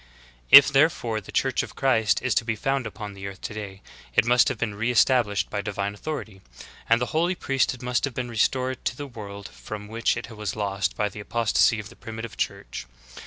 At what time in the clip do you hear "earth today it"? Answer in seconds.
3.27-4.25